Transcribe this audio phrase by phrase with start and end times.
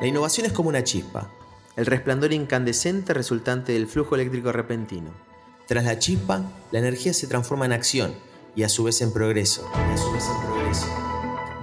[0.00, 1.28] La innovación es como una chispa,
[1.74, 5.10] el resplandor incandescente resultante del flujo eléctrico repentino.
[5.66, 8.14] Tras la chispa, la energía se transforma en acción
[8.54, 9.68] y a su vez en progreso.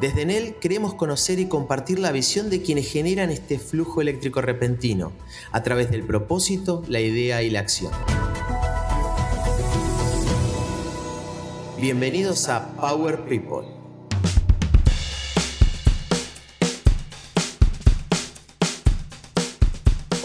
[0.02, 5.14] Desde Enel queremos conocer y compartir la visión de quienes generan este flujo eléctrico repentino
[5.54, 7.94] a través del propósito, la idea y la acción.
[11.80, 13.75] Bienvenidos a Power People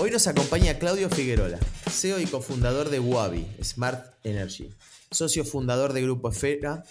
[0.02, 1.59] Hoy nos acompaña Claudio Figuerola,
[1.90, 4.70] CEO y cofundador de Wabi, Smart Energy,
[5.10, 6.84] socio fundador de Grupo Esfera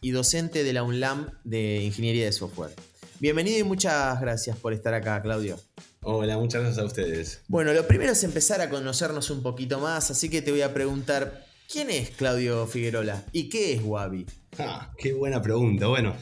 [0.00, 2.72] y docente de la UNLAM de Ingeniería de Software.
[3.20, 5.60] Bienvenido y muchas gracias por estar acá, Claudio.
[6.02, 7.40] Hola, muchas gracias a ustedes.
[7.46, 10.74] Bueno, lo primero es empezar a conocernos un poquito más, así que te voy a
[10.74, 14.26] preguntar, ¿quién es Claudio Figuerola y qué es Wabi?
[14.58, 15.86] Ah, qué buena pregunta.
[15.86, 16.16] Bueno,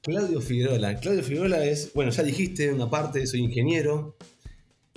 [0.00, 0.98] Claudio Figuerola.
[0.98, 4.16] Claudio Figuerola es, bueno, ya dijiste una parte, soy ingeniero,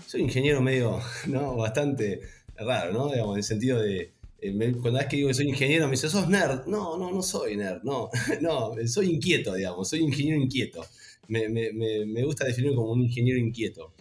[0.05, 1.55] soy ingeniero medio, ¿no?
[1.55, 2.21] Bastante
[2.55, 3.09] raro, ¿no?
[3.09, 6.09] Digamos, en el sentido de, eh, cuando es que digo que soy ingeniero, me dice,
[6.09, 6.65] ¿sos nerd?
[6.67, 8.09] No, no, no soy nerd, no,
[8.41, 10.85] no, soy inquieto, digamos, soy ingeniero inquieto.
[11.27, 13.93] Me, me, me gusta definirme como un ingeniero inquieto.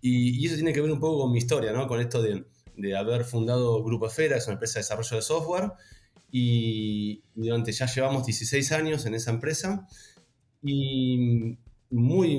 [0.00, 1.86] Y, y, eso tiene que ver un poco con mi historia, ¿no?
[1.88, 2.44] Con esto de,
[2.76, 5.72] de haber fundado Grupo Esfera, es una empresa de desarrollo de software,
[6.30, 9.86] y durante ya llevamos 16 años en esa empresa,
[10.62, 11.56] y
[11.90, 12.38] muy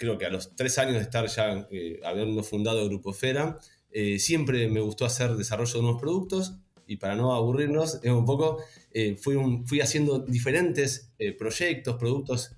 [0.00, 3.58] creo que a los tres años de estar ya eh, habiendo fundado Grupo Fera,
[3.92, 6.56] eh, siempre me gustó hacer desarrollo de nuevos productos
[6.86, 8.62] y para no aburrirnos, un poco,
[8.92, 12.56] eh, fui, fui, haciendo diferentes proyectos, productos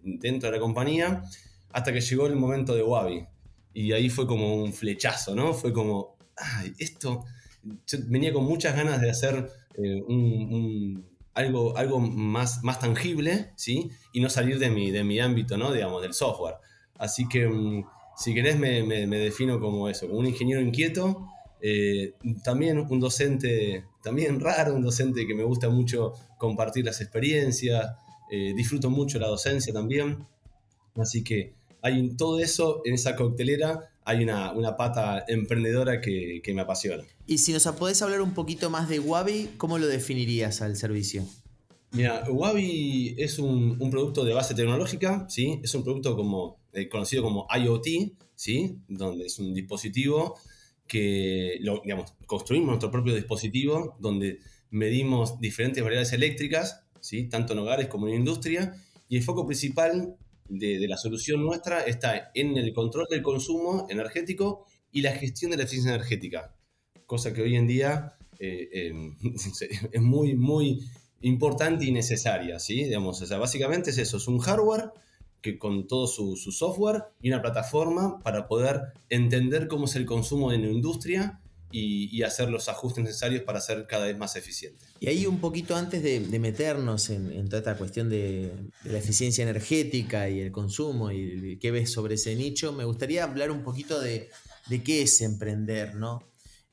[0.00, 1.22] dentro de la compañía,
[1.68, 3.26] hasta que llegó el momento de Wabi.
[3.74, 5.52] Y ahí fue como un flechazo, ¿no?
[5.52, 7.26] Fue como, ay, esto,
[8.06, 13.90] venía con muchas ganas de hacer un, algo, algo más, más tangible, ¿sí?
[14.14, 15.72] Y no salir de mi, de mi ámbito, ¿no?
[15.72, 16.54] Digamos, del software.
[16.98, 17.84] Así que, mm,
[18.16, 21.26] si querés, me, defino como eso, como un ingeniero inquieto,
[21.60, 27.96] eh, también un docente, también raro, un docente que me gusta mucho compartir las experiencias,
[28.30, 30.26] eh, disfruto mucho la docencia también.
[30.96, 36.60] Así que hay en todo eso, en esa coctelera, hay una, pata emprendedora que, me
[36.60, 37.04] apasiona.
[37.26, 41.24] Y si nos podés hablar un poquito más de Wabi, ¿cómo lo definirías al servicio?
[41.92, 45.60] Mira, Wabi es un, un, producto de base tecnológica, ¿sí?
[45.62, 47.86] Es un producto como eh, conocido como IoT,
[48.34, 48.78] ¿sí?
[48.88, 50.38] donde es un dispositivo
[50.86, 54.40] que, digamos, construimos nuestro propio dispositivo donde
[54.70, 57.28] medimos diferentes variedades eléctricas, ¿sí?
[57.28, 58.74] tanto en hogares como en industria,
[59.08, 60.16] y el foco principal
[60.48, 65.56] de, la solución nuestra está en el control del consumo energético y la gestión de
[65.56, 66.54] la eficiencia energética,
[67.06, 69.16] cosa que hoy en día eh, em,
[69.92, 70.80] es muy, muy
[71.20, 72.84] importante y necesaria, ¿sí?
[72.84, 74.90] Digamos, o sea, básicamente es eso, es un hardware
[75.44, 80.52] que con todo su, software y una plataforma para poder entender cómo es el consumo
[80.52, 81.38] en la industria
[81.70, 84.86] y, hacer los ajustes necesarios para ser cada vez más eficiente.
[85.00, 88.52] Y ahí un poquito antes de, meternos en, toda esta cuestión de,
[88.84, 93.50] la eficiencia energética y el consumo y qué ves sobre ese nicho, me gustaría hablar
[93.50, 94.30] un poquito de,
[94.68, 96.22] de qué es emprender, ¿no?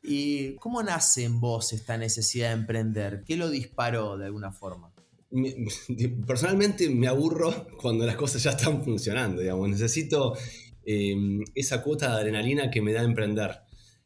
[0.02, 3.24] ¿Y cómo nace en vos esta necesidad de emprender?
[3.28, 4.91] ¿Qué lo disparó de alguna forma?
[6.28, 9.70] personalmente me aburro cuando las cosas ya están funcionando, digamos.
[9.70, 10.36] Necesito
[10.86, 11.16] eh,
[11.56, 13.60] esa cuota de adrenalina que me da emprender.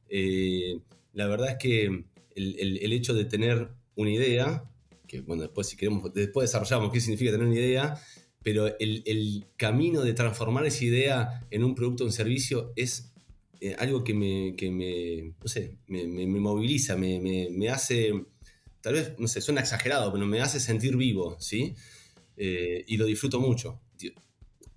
[0.09, 0.79] Eh,
[1.13, 4.65] la verdad es que el, hecho de tener una idea,
[5.07, 7.99] que bueno, después si queremos, después desarrollamos qué significa tener una idea,
[8.43, 13.13] pero el, camino de transformar esa idea en un producto o un servicio es
[13.61, 18.13] eh, algo que me, que me, no sé, me, me moviliza, me, hace
[18.85, 21.73] tal vez, no sé, suena exagerado, pero me hace sentir vivo, ¿sí?
[22.37, 23.81] Eh, y lo disfruto mucho.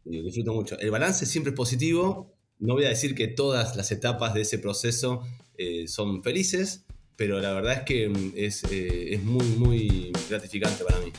[0.06, 0.78] Lo disfruto mucho.
[0.78, 2.34] El balance siempre es positivo.
[2.58, 5.26] No voy a decir que todas las etapas de ese proceso
[5.58, 6.86] eh, son felices,
[7.16, 11.12] pero la verdad es que mm, es, eh, es muy, muy gratificante para mí.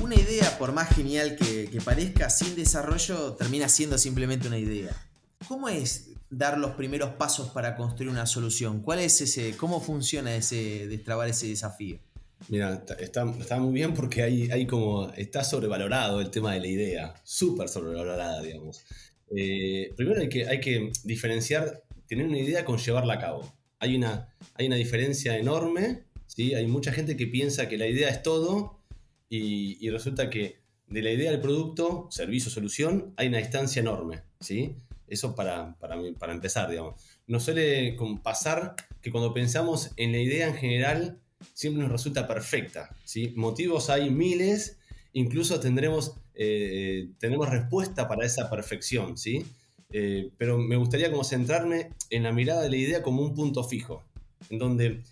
[0.00, 5.09] Una idea, por más genial que, que parezca, sin desarrollo termina siendo simplemente una idea.
[5.48, 8.82] ¿Cómo es dar los primeros pasos para construir una solución?
[8.82, 11.98] ¿Cuál es ese, cómo funciona ese, destrabar ese desafío?
[12.48, 17.14] Mira, está, muy bien porque hay, hay como, está sobrevalorado el tema de la idea,
[17.22, 18.84] súper sobrevalorada, digamos.
[19.36, 23.52] Eh, primero hay que, hay que diferenciar, tener una idea con llevarla a cabo.
[23.78, 26.54] Hay una, hay una diferencia enorme, ¿sí?
[26.54, 28.80] Hay mucha gente que piensa que la idea es todo
[29.28, 34.22] y, y resulta que de la idea al producto, servicio, solución, hay una distancia enorme,
[34.40, 34.76] ¿sí?
[35.10, 36.94] Eso para, para, para empezar, digamos.
[37.26, 41.20] Nos suele pasar que cuando pensamos en la idea en general,
[41.52, 42.96] siempre nos resulta perfecta.
[43.04, 43.34] ¿sí?
[43.36, 44.78] Motivos hay miles,
[45.12, 49.18] incluso tendremos, eh, tenemos respuesta para esa perfección.
[49.18, 49.44] ¿sí?
[49.92, 53.64] Eh, pero me gustaría como centrarme en la mirada de la idea como un punto
[53.64, 54.04] fijo,
[54.48, 55.02] en donde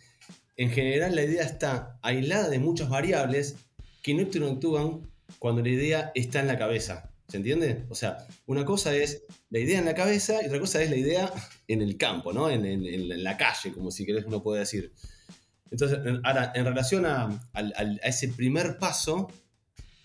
[0.56, 3.56] en general la idea está aislada de muchas variables
[4.02, 5.00] que no interactúan
[5.38, 7.10] cuando la idea está en la cabeza.
[7.28, 7.84] ¿Se entiende?
[7.90, 10.96] O sea, una cosa es la idea en la cabeza y otra cosa es la
[10.96, 11.32] idea
[11.68, 12.50] en el campo, ¿no?
[12.50, 14.92] En, en la calle, como si querés uno puede decir.
[15.70, 17.40] Entonces, ahora, en relación a,
[18.02, 19.28] ese primer paso,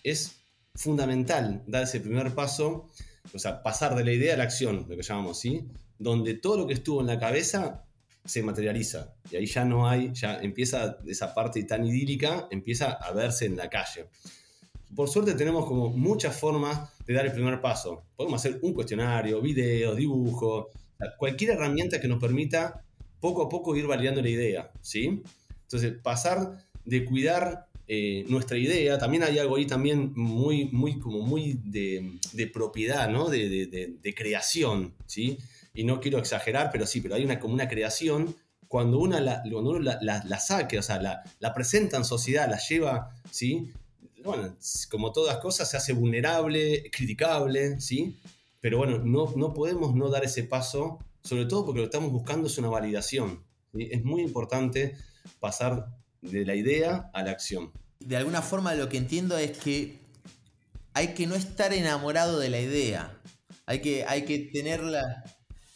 [0.02, 0.36] es
[0.74, 2.90] fundamental dar ese primer paso,
[3.32, 5.66] o sea, pasar de la idea a la acción, lo que llamamos, ¿sí?
[5.98, 7.86] Donde todo lo que estuvo en la cabeza
[8.24, 9.14] se materializa.
[9.30, 13.56] Y ahí ya no hay, ya empieza esa parte tan idílica, empieza a verse en
[13.56, 14.08] la calle.
[14.94, 18.04] Por suerte tenemos como muchas formas de dar el primer paso.
[18.16, 20.66] Podemos hacer un cuestionario, videos, dibujos,
[21.18, 22.82] cualquier herramienta que nos permita
[23.20, 25.22] poco a poco ir validando la idea, ¿sí?
[25.62, 31.20] Entonces, pasar de cuidar eh, nuestra idea, también hay algo ahí también muy, muy, como
[31.20, 32.18] muy de,
[32.52, 33.28] propiedad, ¿no?
[33.28, 35.38] De, creación, ¿sí?
[35.74, 38.34] Y no quiero exagerar, pero sí, pero hay una, como una creación
[38.68, 41.00] cuando uno la, uno la, saque, o sea,
[41.40, 43.70] la, presenta en sociedad, la lleva, ¿sí?
[44.24, 44.56] Bueno,
[44.90, 48.18] como todas cosas, se hace vulnerable, criticable, ¿sí?
[48.60, 52.10] Pero bueno, no, no podemos no dar ese paso, sobre todo porque lo que estamos
[52.10, 53.44] buscando es una validación.
[53.74, 54.96] Es muy importante
[55.40, 55.88] pasar
[56.22, 57.72] de la idea a la acción.
[58.00, 59.98] De alguna forma lo que entiendo es que
[60.94, 63.18] hay que no estar enamorado de la idea.
[63.66, 65.24] Hay que, hay que tenerla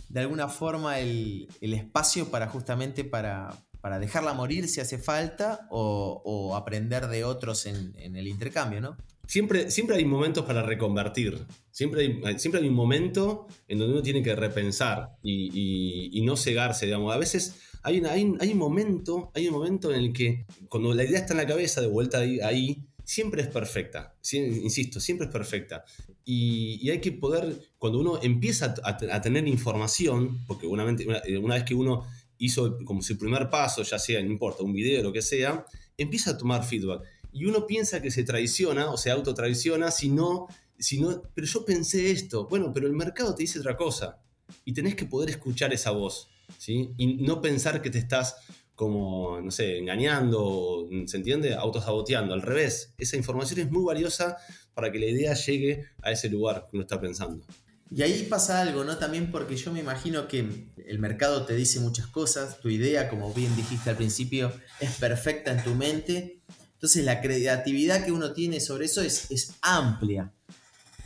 [0.08, 3.54] de alguna forma el, espacio para justamente para,
[3.88, 8.96] para, dejarla morir si hace falta o, aprender de otros en, el intercambio, ¿no?
[9.26, 11.38] Siempre, siempre hay momentos para reconvertir.
[11.70, 16.86] Siempre hay, siempre hay un momento en donde uno tiene que repensar y, no cegarse,
[16.86, 17.14] digamos.
[17.14, 21.18] A veces hay, hay, un momento, hay un momento en el que cuando la idea
[21.18, 24.14] está en la cabeza, de vuelta ahí, siempre es perfecta.
[24.32, 25.84] insisto, siempre es perfecta.
[26.26, 31.74] Y, hay que poder, cuando uno empieza a, tener información, porque una, una, vez que
[31.74, 32.06] uno
[32.38, 35.64] hizo como su primer paso, ya sea, no importa, un video lo que sea,
[35.96, 37.02] empieza a tomar feedback.
[37.32, 40.46] Y uno piensa que se traiciona o se autotraiciona si no,
[40.78, 44.20] si no, pero yo pensé esto, bueno, pero el mercado te dice otra cosa.
[44.64, 46.30] Y tenés que poder escuchar esa voz.
[46.66, 48.36] Y no pensar que te estás
[48.74, 51.54] como, no sé, engañando, ¿se entiende?
[51.54, 52.32] Autosaboteando.
[52.32, 54.36] Al revés, esa información es muy valiosa
[54.72, 57.44] para que la idea llegue a ese lugar que uno está pensando.
[57.90, 58.98] Y ahí pasa algo, ¿no?
[58.98, 63.32] También porque yo me imagino que el mercado te dice muchas cosas, tu idea, como
[63.32, 66.40] bien dijiste al principio, es perfecta en tu mente.
[66.74, 70.32] Entonces la creatividad que uno tiene sobre eso es, es amplia.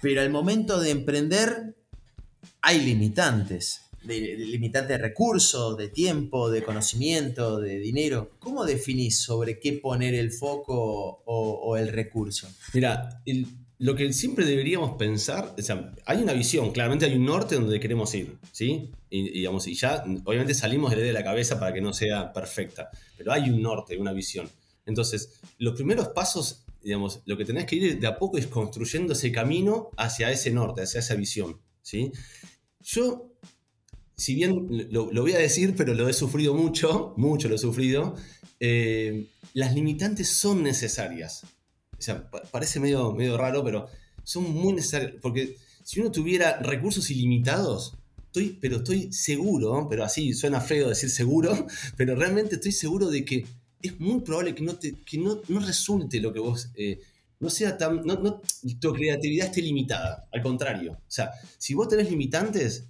[0.00, 1.76] Pero al momento de emprender
[2.61, 8.32] hay limitantes de, limitante de recursos, de tiempo, de conocimiento, de dinero.
[8.38, 12.49] ¿Cómo definís sobre qué poner el foco o, el recurso?
[12.75, 13.23] Mira,
[13.82, 17.81] lo que siempre deberíamos pensar, o sea, hay una visión, claramente hay un norte donde
[17.81, 18.93] queremos ir, ¿sí?
[19.11, 22.32] Y, digamos, y ya, obviamente salimos de la de la cabeza para que no sea
[22.32, 24.49] perfecta, pero hay un norte, una visión.
[24.87, 29.14] Entonces, los primeros pasos, digamos, lo que tenés que ir de a poco es construyendo
[29.14, 32.12] ese camino hacia ese norte, hacia esa visión, ¿sí?
[32.84, 33.32] Yo
[34.17, 38.14] si bien lo, voy a decir, pero lo he sufrido mucho, mucho lo he sufrido,
[38.61, 41.43] eh, las limitantes son necesarias.
[42.03, 43.87] O sea, parece medio, medio raro, pero
[44.25, 45.13] son muy necesarias.
[45.23, 47.94] Porque si uno tuviera recursos ilimitados,
[48.27, 53.25] estoy, pero estoy seguro, pero así suena feo decir seguro, pero realmente estoy seguro de
[53.25, 53.47] que
[53.81, 56.71] es muy probable que no, te, que no, resulte lo que vos...
[56.75, 57.01] Eh,
[57.39, 58.05] no sea tan.
[58.05, 58.41] No,
[58.79, 60.29] tu creatividad esté limitada.
[60.32, 60.93] Al contrario.
[60.93, 62.85] O sea, si vos tenés limitantes,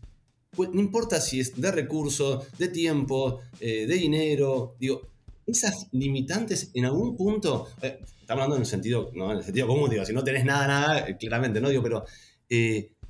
[0.51, 5.12] pues no importa si es de recursos, de tiempo, eh, de dinero, digo,
[5.47, 9.31] esas limitantes en algún punto, eh, estamos hablando en el sentido, ¿no?
[9.33, 11.69] en el sentido común, digo, si no tenés nada, nada, eh, claramente, ¿no?
[11.69, 12.05] Digo, pero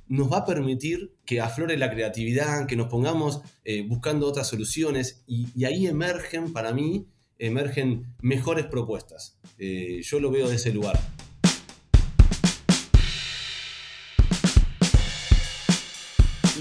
[0.07, 3.41] nos va a permitir que aflore la creatividad, que nos pongamos
[3.87, 7.07] buscando otras soluciones y, y, ahí emergen, para mí,
[7.39, 9.37] emergen mejores propuestas.
[9.57, 10.97] yo lo veo de ese lugar.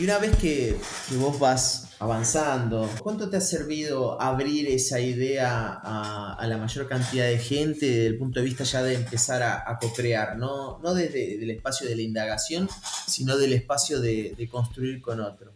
[0.02, 0.74] Y una vez que,
[1.16, 7.38] vos vas avanzando, ¿cuánto te ha servido abrir esa idea a, la mayor cantidad de
[7.38, 10.36] gente desde el punto de vista ya de empezar a, co-crear?
[10.36, 12.68] No, no desde el espacio de la indagación,
[13.06, 15.52] sino del espacio de, construir con otro.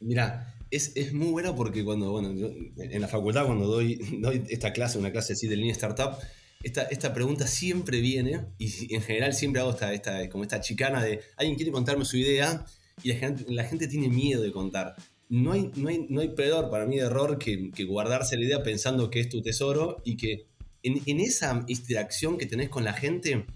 [0.00, 4.96] Mira, es, muy bueno porque cuando, bueno, en la facultad cuando doy, doy esta clase,
[4.96, 6.16] una clase así de línea startup,
[6.62, 11.20] esta, esta, pregunta siempre viene y en general siempre hago esta, como esta chicana de
[11.36, 12.64] alguien quiere contarme su idea
[13.02, 14.94] y la gente, tiene miedo de contar.
[15.28, 18.44] No hay, no hay, no hay peor para mí de error que, que, guardarse la
[18.44, 20.46] idea pensando que es tu tesoro y que
[20.82, 23.46] en, esa interacción que tenés con la gente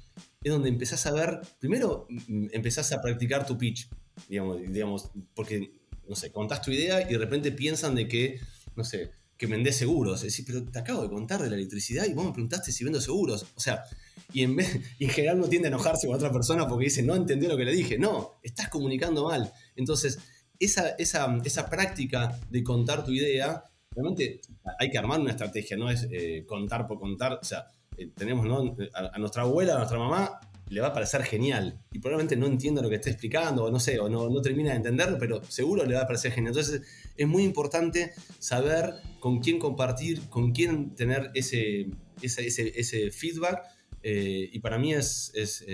[0.42, 3.88] es donde empezás a ver, primero mm, empezás a practicar tu pitch,
[4.28, 5.72] digamos, digamos porque,
[6.08, 8.40] no sé, contás tu idea y de repente piensan de que,
[8.76, 10.20] no sé, que vendés seguros.
[10.20, 12.84] Es decir, pero te acabo de contar de la electricidad y vos me preguntaste si
[12.84, 13.46] vendo seguros.
[13.54, 13.82] O sea,
[14.32, 14.58] y en,
[14.98, 17.72] general no tiende a enojarse con otra persona porque dice, no entendió lo que le
[17.72, 17.98] dije.
[17.98, 19.52] No, estás comunicando mal.
[19.76, 20.18] Entonces,
[20.58, 23.64] esa, esa, esa práctica de contar tu idea
[23.96, 24.40] realmente
[24.78, 27.38] hay que armar una estrategia, no es eh, contar por contar.
[27.40, 27.66] O sea,
[27.96, 28.46] eh, tenemos
[28.94, 30.38] a, nuestra abuela, a nuestra mamá,
[30.68, 31.80] le va a parecer genial.
[31.90, 34.70] Y probablemente no entienda lo que esté explicando, o no sé, o no, no termina
[34.70, 36.52] de entenderlo, pero seguro le va a parecer genial.
[36.56, 36.82] Entonces,
[37.16, 41.88] es muy importante saber con quién compartir, con quién tener ese,
[42.22, 43.62] ese, ese, feedback.
[44.02, 45.64] Eh, y para mí es, es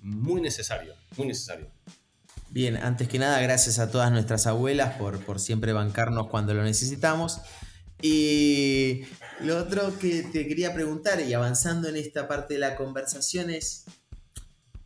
[0.00, 1.70] muy necesario, muy necesario.
[2.50, 6.62] Bien, antes que nada, gracias a todas nuestras abuelas por, por siempre bancarnos cuando lo
[6.62, 7.40] necesitamos.
[8.00, 9.02] Y
[9.40, 13.84] lo otro que te quería preguntar, y avanzando en esta parte de la conversación, es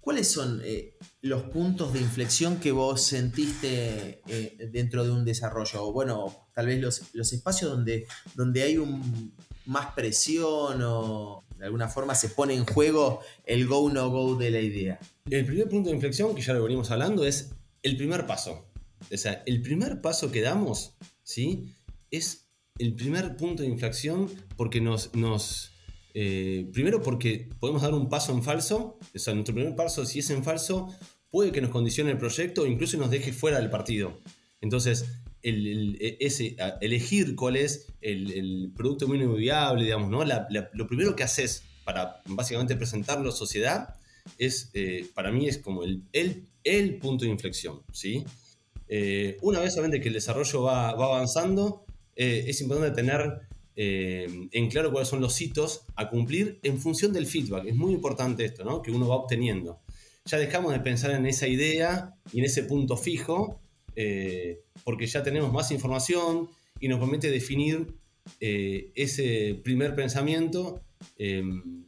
[0.00, 5.84] ¿cuáles son eh, los puntos de inflexión que vos sentiste eh, dentro de un desarrollo?
[5.84, 9.34] O bueno, tal vez los, los espacios donde, donde hay un,
[9.66, 14.50] más presión o de alguna forma se pone en juego el go no go de
[14.50, 14.98] la idea.
[15.30, 17.50] El primer punto de inflexión, que ya lo venimos hablando, es
[17.82, 18.66] el primer paso.
[19.12, 21.74] O sea, el primer paso que damos, ¿sí?
[22.10, 25.14] Es el primer punto de inflexión porque nos...
[25.14, 25.70] nos
[26.14, 30.20] eh, primero porque podemos dar un paso en falso, o sea, nuestro primer paso, si
[30.20, 30.88] es en falso,
[31.30, 34.20] puede que nos condicione el proyecto o incluso nos deje fuera del partido.
[34.60, 35.06] Entonces,
[35.42, 40.24] el, e, ese, elegir cuál es el, producto mínimo viable, digamos, ¿no?
[40.24, 43.94] lo primero que haces para básicamente presentarlo a la sociedad
[44.38, 48.24] es, eh, para mí, es como el, el, punto de inflexión, ¿sí?
[48.86, 51.86] Eh, una vez obviamente que el desarrollo va, va avanzando,
[52.16, 53.48] es importante tener
[53.82, 57.64] en claro cuáles son los hitos a cumplir en función del feedback.
[57.66, 58.82] Es muy importante esto, ¿no?
[58.82, 59.80] Que uno va obteniendo.
[60.26, 63.60] Ya dejamos de pensar en esa idea y en ese punto fijo
[63.96, 67.94] eh, porque ya tenemos más información y nos permite definir
[68.40, 70.80] eh, ese primer pensamiento.
[71.18, 71.42] Eh,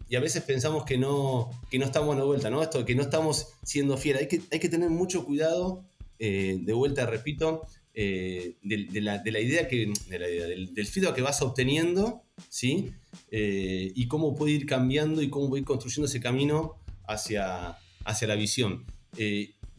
[0.09, 2.63] y a veces pensamos que no, que no estamos de vuelta, ¿no?
[2.63, 4.23] Esto, que no estamos siendo fieles.
[4.23, 5.85] Hay que, hay que tener mucho cuidado,
[6.19, 7.63] de vuelta, repito,
[7.95, 12.93] de, la, idea que, del, del, feedback que vas obteniendo, ¿sí?
[13.31, 18.35] y cómo puede ir cambiando y cómo puede ir construyendo ese camino hacia, hacia la
[18.35, 18.87] visión.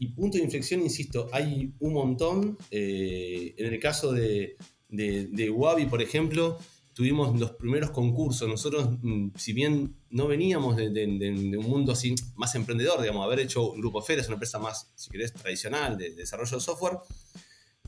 [0.04, 2.58] Y punto de inflexión, insisto, hay un montón.
[2.70, 4.56] Eh, en el caso de,
[4.88, 6.58] de, Wabi, por ejemplo,
[6.92, 8.48] tuvimos los primeros concursos.
[8.48, 13.72] Nosotros, mm, si bien no veníamos de, un mundo así más emprendedor, digamos, haber hecho
[13.72, 16.98] Grupo Feres, una empresa más, si querés, tradicional de, desarrollo de software,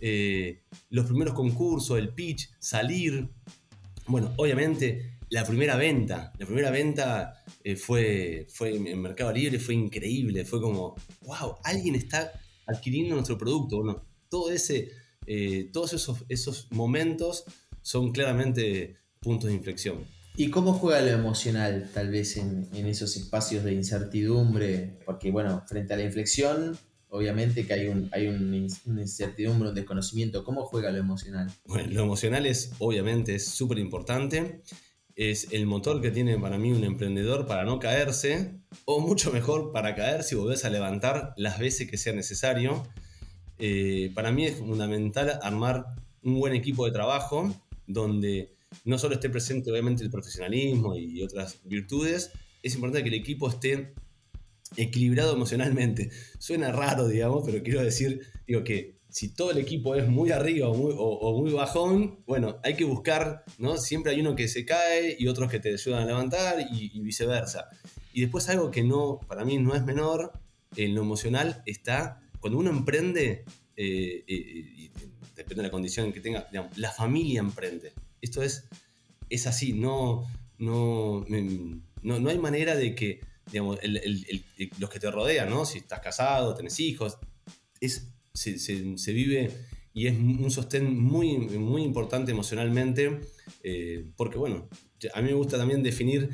[0.00, 3.28] eh, los primeros concursos, el pitch, salir,
[4.06, 9.74] bueno, obviamente la primera venta, la primera venta eh, fue, fue en Mercado Libre, fue
[9.74, 12.32] increíble, fue como, wow, alguien está
[12.66, 14.04] adquiriendo nuestro producto.
[14.28, 14.90] Todo ese,
[15.26, 17.44] eh, todos esos, esos momentos
[17.82, 20.04] son claramente puntos de inflexión.
[20.38, 24.98] ¿Y cómo juega lo emocional, tal vez, en, esos espacios de incertidumbre?
[25.06, 26.76] Porque, bueno, frente a la inflexión,
[27.08, 30.44] obviamente que hay, un, hay una incertidumbre, un desconocimiento.
[30.44, 31.50] ¿Cómo juega lo emocional?
[31.64, 34.62] Bueno, lo emocional es, obviamente, es súper importante
[35.16, 39.72] es el motor que tiene para mí un emprendedor para no caerse, o mucho mejor
[39.72, 42.86] para caer si volvés a levantar las veces que sea necesario.
[43.58, 45.86] Eh, para mí es fundamental armar
[46.22, 47.50] un buen equipo de trabajo
[47.86, 52.30] donde no solo esté presente obviamente el profesionalismo y otras virtudes,
[52.62, 53.94] es importante que el equipo esté
[54.76, 56.10] equilibrado emocionalmente.
[56.38, 60.68] Suena raro, digamos, pero quiero decir digo, que si todo el equipo es muy arriba
[60.68, 63.78] o muy, bajón, bueno, hay que buscar, ¿no?
[63.78, 67.68] Siempre hay uno que se cae y otros que te ayudan a levantar y, viceversa.
[68.12, 70.32] Y después algo que no, para mí no es menor,
[70.76, 73.44] en lo emocional está, cuando uno emprende,
[73.76, 74.90] eh, eh,
[75.34, 77.92] depende de la condición que tenga, la familia emprende.
[78.20, 78.68] Esto es,
[79.30, 80.26] es así, no,
[80.58, 81.24] no,
[82.02, 83.78] no, no hay manera de que, digamos,
[84.78, 85.64] los que te rodean, ¿no?
[85.64, 87.18] Si estás casado, tenés hijos,
[87.80, 89.50] es se, vive
[89.92, 93.20] y es un sostén muy, muy importante emocionalmente,
[93.62, 94.68] eh, porque bueno,
[95.14, 96.30] a mí me gusta también definir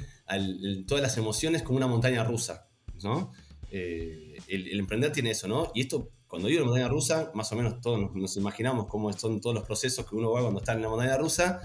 [0.87, 2.69] todas las emociones como una montaña rusa,
[3.02, 3.33] ¿no?
[3.71, 5.71] Eh, el, emprender tiene eso, ¿no?
[5.75, 9.54] Y esto, cuando digo montaña rusa, más o menos todos nos, imaginamos cómo son todos
[9.54, 11.61] los procesos que uno va cuando está en la montaña rusa.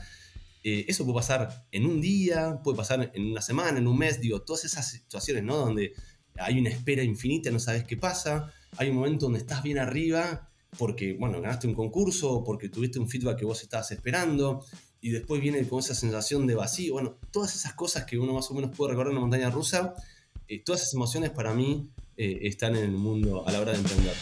[0.63, 4.19] Eh, eso puede pasar en un día, puede pasar en una semana, en un mes,
[4.19, 5.57] digo, todas esas situaciones, ¿no?
[5.57, 5.93] Donde
[6.35, 10.49] hay una espera infinita, no sabes qué pasa, hay un momento donde estás bien arriba
[10.77, 14.65] porque, bueno, ganaste un concurso, porque tuviste un feedback que vos estabas esperando,
[15.01, 16.93] y después viene con esa sensación de vacío.
[16.93, 19.95] Bueno, todas esas cosas que uno más o menos puede recordar en una montaña rusa,
[20.47, 23.77] eh, todas esas emociones para mí eh, están en el mundo a la hora de
[23.79, 24.13] emprender.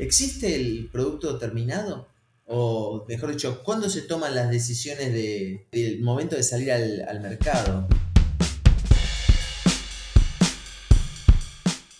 [0.00, 2.08] ¿Existe el producto terminado?
[2.46, 7.86] O mejor dicho, ¿cuándo se toman las decisiones del momento de salir al, mercado?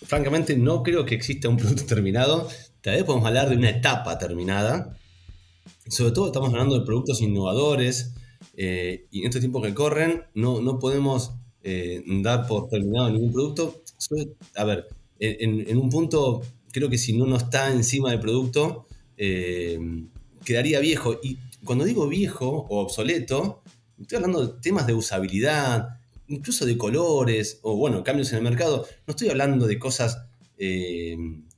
[0.06, 2.48] Francamente, no creo que exista un producto terminado.
[2.80, 4.96] Tal vez podemos hablar de una etapa terminada.
[5.86, 8.14] Sobre todo estamos hablando de productos innovadores
[8.56, 13.30] eh, y en estos tiempos que corren no, no podemos eh, dar por terminado ningún
[13.30, 13.82] producto.
[14.56, 14.88] A ver,
[15.20, 18.86] en, un punto creo que si uno está encima del producto
[19.16, 19.78] eh,
[20.44, 21.18] quedaría viejo.
[21.22, 23.62] Y cuando digo viejo o obsoleto,
[24.00, 28.86] estoy hablando de temas de usabilidad, incluso de colores o bueno, cambios en el mercado.
[29.06, 30.26] No estoy hablando de cosas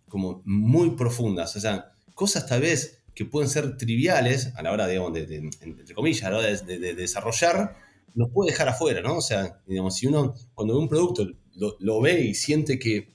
[0.09, 4.87] como muy profundas, o sea, cosas tal vez que pueden ser triviales a la hora,
[4.87, 7.77] de, entre comillas, a la hora de, desarrollar,
[8.15, 9.17] nos puede dejar afuera, ¿no?
[9.17, 13.15] O sea, digamos, si uno cuando ve un producto lo, ve y siente que,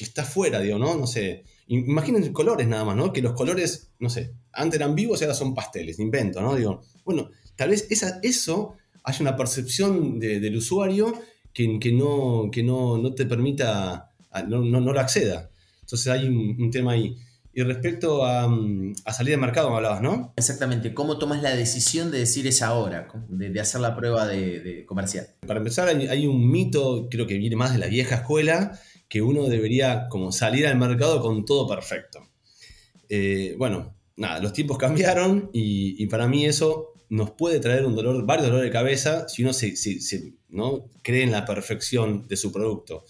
[0.00, 0.96] está fuera, digo, ¿no?
[0.96, 3.12] No sé, imaginen colores nada más, ¿no?
[3.12, 6.54] Que los colores, no sé, antes eran vivos y ahora son pasteles, invento, ¿no?
[6.54, 11.12] Digo, bueno, tal vez esa, eso haya una percepción del usuario
[11.52, 14.10] que, no, que no, no te permita,
[14.48, 15.50] no, no, no lo acceda.
[15.80, 17.16] Entonces hay un, tema ahí.
[17.52, 20.32] Y respecto a, mm, salir de mercado, me hablabas, ¿no?
[20.36, 20.92] Exactamente.
[20.92, 25.28] ¿Cómo tomas la decisión de decir es ahora, de, hacer la prueba de, comercial?
[25.46, 29.46] Para empezar, hay, un mito, creo que viene más de la vieja escuela, que uno
[29.46, 32.28] debería como salir al mercado con todo perfecto.
[33.08, 38.24] Eh, bueno, nada, los tiempos cambiaron y, para mí eso nos puede traer un dolor,
[38.26, 39.74] varios dolores de cabeza si uno se,
[40.48, 40.90] ¿no?
[41.02, 43.04] cree en la perfección de su producto.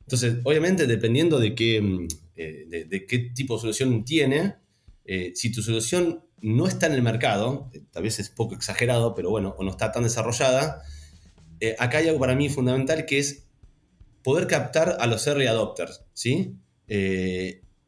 [0.00, 4.56] Entonces, obviamente, dependiendo de qué, mm, eh, de, qué tipo de solución tiene,
[5.04, 9.30] eh, si tu solución no está en el mercado, tal vez es poco exagerado, pero
[9.30, 10.82] bueno, o no está tan desarrollada,
[11.78, 13.46] acá hay algo para mí fundamental que es
[14.22, 16.56] poder captar a los early adopters, ¿sí?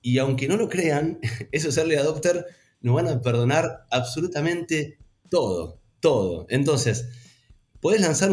[0.01, 1.19] y aunque no lo crean,
[1.53, 2.45] esos early adopters
[2.81, 4.99] nos van a perdonar absolutamente
[5.31, 6.47] todo, todo.
[6.49, 7.09] Entonces,
[7.81, 8.31] puedes lanzar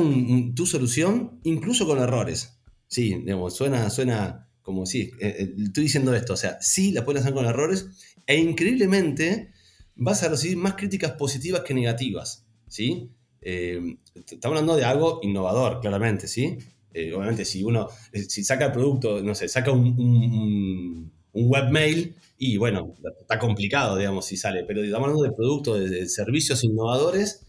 [0.55, 2.57] tu solución incluso con errores.
[2.87, 7.03] Sí, digamos, suena, suena como sí, eh, eh, estoy diciendo esto, o sea, sí la
[7.05, 7.87] puedes hacer con errores
[8.27, 9.51] e increíblemente
[9.95, 13.11] vas a recibir más críticas positivas que negativas, ¿sí?
[13.41, 16.57] Eh, estamos hablando de algo innovador, claramente, ¿sí?
[16.93, 23.39] Obviamente, si uno, si saca el producto, no sé, saca un, webmail y bueno, está
[23.39, 27.45] complicado, digamos, si sale, pero hablando de productos, de, servicios innovadores,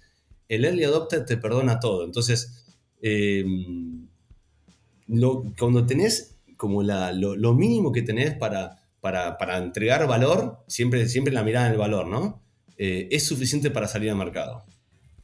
[0.48, 2.04] el early adopter te perdona todo.
[2.04, 2.64] Entonces,
[5.58, 11.66] cuando tenés como lo, mínimo que tenés para, para, entregar valor, siempre, siempre la mirada
[11.66, 12.40] en el valor, ¿no?
[12.78, 14.64] Eh, es suficiente para salir al mercado.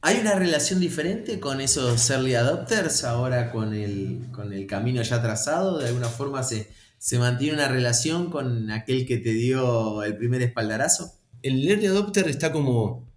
[0.01, 5.21] ¿Hay una relación diferente con esos early adopters ahora con el, con el camino ya
[5.21, 5.77] trazado?
[5.77, 10.41] ¿De alguna forma se, se mantiene una relación con aquel que te dio el primer
[10.41, 11.13] espaldarazo?
[11.41, 13.09] El early adopter está como,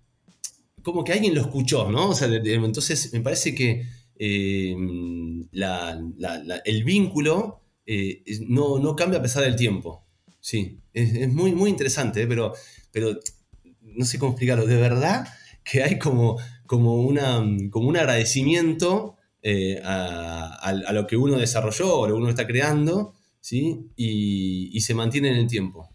[0.82, 2.10] como que alguien lo escuchó, ¿no?
[2.10, 3.86] O sea, entonces me parece que
[4.18, 4.74] eh,
[6.64, 10.04] el vínculo eh, no, cambia a pesar del tiempo.
[10.40, 12.52] Sí, es, muy, muy interesante, pero,
[12.90, 13.18] pero
[13.80, 14.66] no sé cómo explicarlo.
[14.66, 15.28] De verdad
[15.64, 16.38] que hay como,
[16.72, 22.30] como, una, como un agradecimiento eh, a, lo que uno desarrolló o lo que uno
[22.30, 23.90] está creando, ¿sí?
[23.94, 25.92] y se mantiene en el tiempo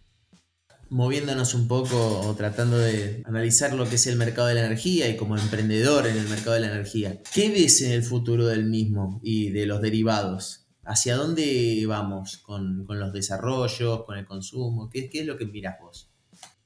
[0.90, 5.10] moviéndonos un poco o tratando de analizar lo que es el mercado de la energía
[5.10, 8.66] y como emprendedor en el mercado de la energía, ¿qué ves en el futuro del
[8.66, 10.68] mismo y de los derivados?
[10.84, 14.90] ¿Hacia dónde vamos con, los desarrollos, con el consumo?
[14.90, 16.10] ¿Qué, es lo que miras vos?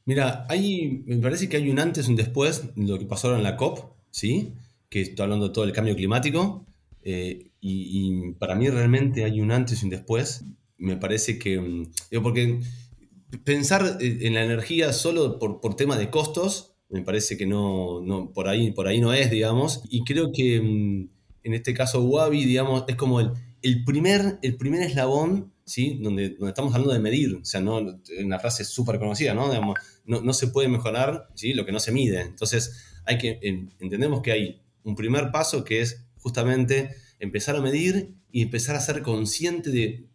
[0.05, 3.27] Mira, hay, me parece que hay un antes y un después de lo que pasó
[3.27, 4.53] ahora en la COP, ¿sí?
[4.89, 6.65] Que estoy hablando de todo el cambio climático.
[7.03, 10.43] Eh, y, para mí realmente hay un antes y un después.
[10.77, 12.59] Me parece que, mm, porque
[13.43, 18.01] pensar eh, en la energía solo por, por tema de costos, me parece que no,
[18.01, 19.81] no, por, ahí, por ahí no es, digamos.
[19.89, 21.09] Y creo que mm,
[21.43, 25.99] en este caso Wabi, digamos, es como el, el, primer, el primer eslabón, ¿sí?
[26.01, 27.35] Donde, donde estamos hablando de medir.
[27.35, 27.79] O sea, no,
[28.19, 29.47] una frase súper conocida, ¿no?
[30.05, 31.53] No, no, se puede mejorar ¿sí?
[31.53, 32.21] lo que no se mide.
[32.21, 33.39] Entonces, hay que,
[33.79, 38.81] entendemos que hay un primer paso que es justamente empezar a medir y empezar a
[38.81, 40.05] ser consciente de...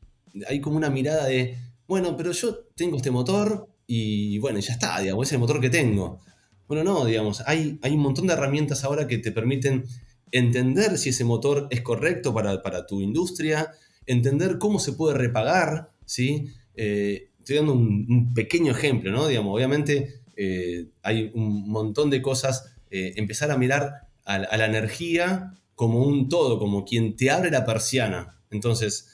[0.48, 5.00] Hay como una mirada de bueno, pero yo tengo este motor y bueno, ya está,
[5.00, 6.20] digamos, es el motor que tengo.
[6.66, 9.84] Bueno, no, digamos, hay, hay un montón de herramientas ahora que te permiten
[10.32, 13.70] entender si ese motor es correcto para, tu industria,
[14.06, 16.48] entender cómo se puede repagar, ¿sí?
[16.74, 19.28] Eh, estoy dando un, pequeño ejemplo, ¿no?
[19.28, 22.74] Digamos, obviamente eh, hay un montón de cosas.
[22.90, 27.64] Eh, empezar a mirar a, la energía como un todo, como quien te abre la
[27.64, 28.40] persiana.
[28.50, 29.12] Entonces,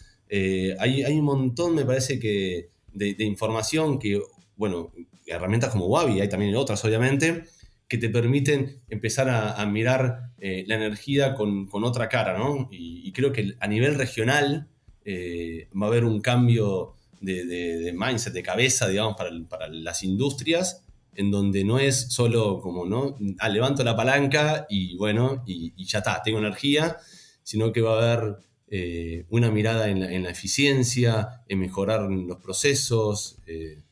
[0.79, 4.21] hay, un montón, me parece que, de, información que,
[4.57, 4.93] bueno,
[5.27, 7.45] herramientas como Wabi, hay también otras, obviamente,
[7.89, 12.69] que te permiten empezar a, mirar la energía con, otra cara, ¿no?
[12.71, 14.69] Y, y, creo que a nivel regional
[15.07, 20.82] va a haber un cambio de, mindset, de cabeza, digamos, para, las industrias,
[21.15, 23.17] en donde no es solo como, ¿no?
[23.39, 26.97] Ah, levanto la palanca y bueno, y, ya está, tengo energía,
[27.43, 28.37] sino que va a haber
[28.69, 33.39] eh, una mirada en la, eficiencia, en mejorar los procesos.
[33.47, 33.83] Eh,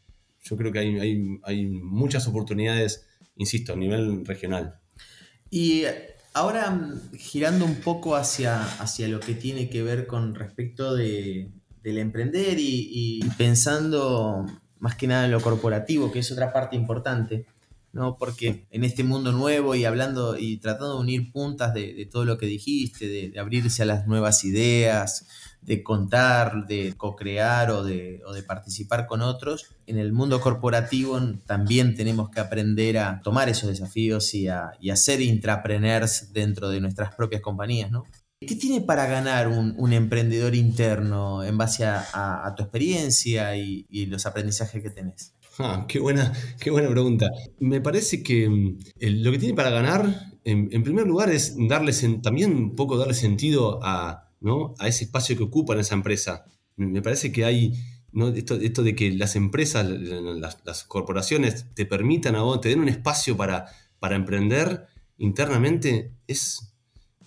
[0.43, 3.07] yo creo que hay, muchas oportunidades,
[3.37, 4.81] insisto, a nivel regional.
[5.51, 5.85] Y
[6.33, 11.51] ahora girando un poco hacia, hacia lo que tiene que ver con respecto de,
[11.83, 14.47] del emprender y, pensando
[14.81, 17.47] más que nada en lo corporativo, que es otra parte importante,
[17.93, 18.17] ¿no?
[18.17, 22.39] Porque en este mundo nuevo y hablando y tratando de unir puntas de, todo lo
[22.39, 25.27] que dijiste, de, abrirse a las nuevas ideas,
[25.61, 31.21] de contar, de co-crear o de, o de participar con otros, en el mundo corporativo
[31.47, 36.71] también tenemos que aprender a tomar esos desafíos y a, y a ser intrapreneurs dentro
[36.71, 38.05] de nuestras propias compañías, ¿no?
[38.41, 44.83] ¿Qué tiene para ganar un, emprendedor interno en base a, tu experiencia y, los aprendizajes
[44.83, 45.35] que tenés?
[45.59, 47.29] Ah, qué, buena, qué buena pregunta.
[47.59, 48.79] Me parece que mm,
[49.23, 53.79] lo que tiene para ganar, en, primer lugar, es darle también un poco darle sentido
[53.83, 54.31] a,
[54.87, 56.47] ese espacio que ocupa en esa empresa.
[56.77, 57.75] Me parece que hay
[58.37, 63.37] esto, de que las empresas, las, corporaciones te permitan a vos, te den un espacio
[63.37, 63.67] para
[64.17, 64.87] emprender
[65.19, 66.70] internamente, es,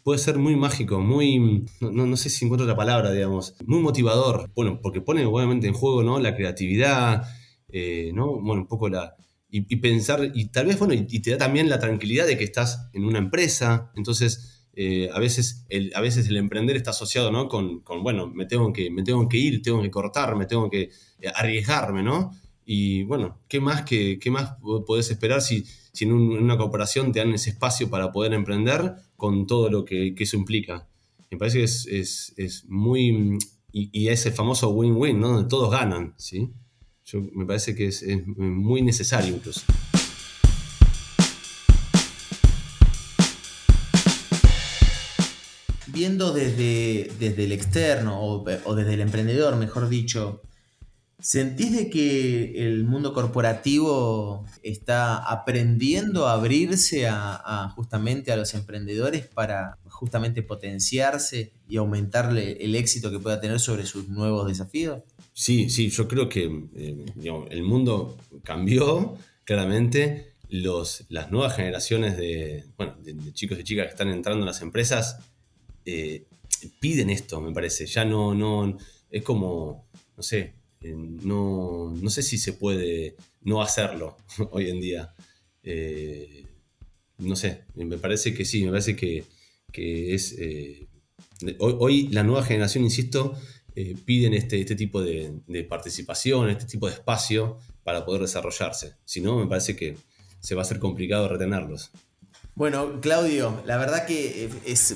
[0.03, 4.51] puede ser muy mágico, muy, no, sé si encuentro la palabra, digamos, muy motivador.
[4.53, 6.19] Bueno, porque pone obviamente en juego, ¿no?
[6.19, 7.23] La creatividad,
[7.69, 8.39] eh, ¿no?
[8.41, 9.15] Bueno, un poco la...
[9.55, 12.89] Y, pensar, y tal vez, bueno, y, te da también la tranquilidad de que estás
[12.91, 17.47] en una empresa, entonces eh, a, veces el, a veces el emprender está asociado, ¿no?
[17.47, 20.71] Con, con, bueno, me tengo, que, me tengo que ir, tengo que cortar, me tengo
[20.71, 20.89] que
[21.19, 22.31] eh, arriesgarme, ¿no?
[22.65, 27.33] Y bueno, ¿qué más, qué más podés esperar si, si en, una cooperación te dan
[27.33, 30.87] ese espacio para poder emprender con todo lo que, eso implica?
[31.29, 33.37] Me parece que es, muy...
[33.71, 35.29] Y, ese famoso win-win, ¿no?
[35.29, 36.51] Donde todos ganan, ¿sí?
[37.05, 38.05] Yo, me parece que es,
[38.37, 39.61] muy necesario incluso.
[45.87, 50.41] Viendo desde, desde el externo o desde el emprendedor, mejor dicho,
[51.23, 59.25] ¿Sentís de que el mundo corporativo está aprendiendo a abrirse a, justamente a los emprendedores
[59.25, 65.01] para justamente potenciarse y aumentarle el éxito que pueda tener sobre sus nuevos desafíos?
[65.31, 66.43] Sí, sí, yo creo que
[66.75, 67.05] eh,
[67.51, 70.33] el mundo cambió claramente.
[70.49, 72.65] Los, las nuevas generaciones de,
[73.31, 75.19] chicos y chicas que están entrando en las empresas
[75.85, 76.25] eh,
[76.81, 77.85] piden esto, me parece.
[77.85, 78.77] Ya no, no,
[79.09, 84.17] es como, no sé, eh, no, sé si se puede no hacerlo
[84.51, 85.13] hoy en día.
[85.63, 86.45] Eh,
[87.19, 89.23] no sé, me parece que sí, me parece que,
[89.73, 90.35] es...
[90.37, 90.87] Eh,
[91.59, 93.35] hoy, la nueva generación, insisto,
[94.05, 98.95] piden este, este tipo de, participación, este tipo de espacio para poder desarrollarse.
[99.05, 99.97] Si no, me parece que
[100.39, 101.91] se va a hacer complicado retenerlos.
[102.55, 104.95] Bueno, Claudio, la verdad que es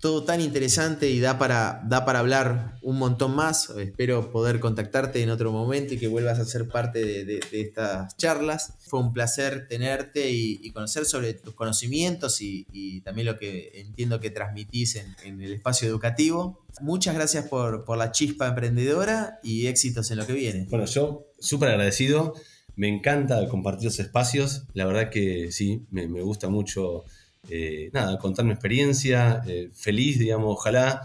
[0.00, 3.70] todo tan interesante y da para, da para hablar un montón más.
[3.70, 8.74] Espero poder contactarte en otro momento y que vuelvas a ser parte de, estas charlas.
[8.86, 14.30] Fue un placer tenerte y, conocer sobre tus conocimientos y, también lo que entiendo que
[14.30, 16.64] transmitís en, el espacio educativo.
[16.80, 20.66] Muchas gracias por, la chispa emprendedora y éxitos en lo que viene.
[20.70, 22.34] Bueno, yo súper agradecido.
[22.76, 24.62] Me encanta compartir los espacios.
[24.74, 27.04] La verdad que sí, me gusta mucho
[27.48, 31.02] eh, nada, contar mi experiencia, eh, feliz, digamos, ojalá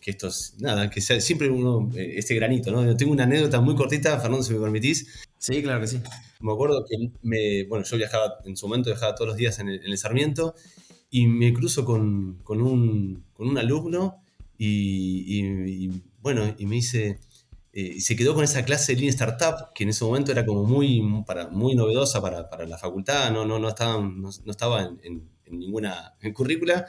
[0.00, 0.28] que esto
[0.58, 2.96] nada, que sea siempre uno, eh, este granito, ¿no?
[2.96, 5.06] tengo una anécdota muy cortita, Fernando, si me permitís.
[5.38, 6.00] Sí, claro que sí.
[6.40, 9.68] Me acuerdo que me, bueno, yo viajaba, en su momento viajaba todos los días en
[9.68, 10.54] el, Sarmiento
[11.10, 14.22] y me cruzo con, con, un, con un, alumno
[14.58, 15.88] y,
[16.20, 17.20] bueno, y me dice,
[17.72, 20.64] y se quedó con esa clase de Lean Startup, que en ese momento era como
[20.64, 25.00] muy, para, muy novedosa para, para la facultad, no, no, no, estaba, no, estaba en,
[25.02, 26.86] en ninguna currícula.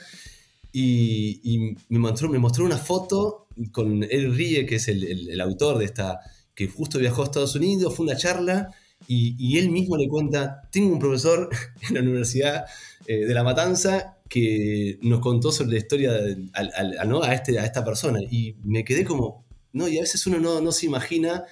[0.78, 5.86] Y, me, mostró, me mostró una foto con él Rie, que es el, autor de
[5.86, 6.20] esta,
[6.54, 8.72] que justo viajó a Estados Unidos, fue una charla,
[9.08, 11.50] y, él mismo le cuenta, tengo un profesor
[11.88, 12.66] en la Universidad
[13.08, 16.12] eh, de La Matanza que nos contó sobre la historia
[16.54, 17.24] a, ¿no?
[17.24, 20.60] a, este, a esta persona, y me quedé como, no, y a veces uno no,
[20.60, 21.46] no se imagina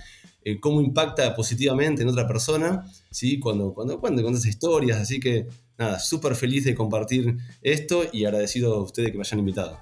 [0.46, 3.40] eh, cómo impacta positivamente en otra persona, ¿sí?
[3.40, 8.74] Cuando, cuando, cuando cuentas historias, así que nada, súper feliz de compartir esto y agradecido
[8.76, 9.80] a ustedes que me hayan invitado.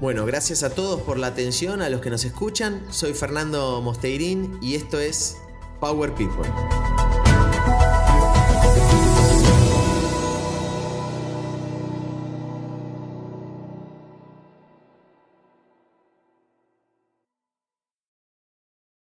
[0.00, 2.82] Bueno, gracias a todos por la atención, a los que nos escuchan.
[2.90, 5.36] Soy Fernando Mosteirín y esto es
[5.80, 6.48] Power People.